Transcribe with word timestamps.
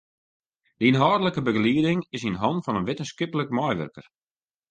De 0.77 0.85
ynhâldlike 0.89 1.41
begelieding 1.47 1.99
is 2.17 2.23
yn 2.29 2.39
hannen 2.41 2.63
fan 2.65 2.79
in 2.79 2.87
wittenskiplik 2.87 3.49
meiwurker. 3.57 4.05